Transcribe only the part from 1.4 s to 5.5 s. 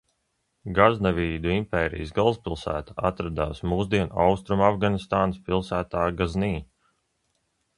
impērijas galvaspilsēta atradās mūsdienu Austrumafganistānas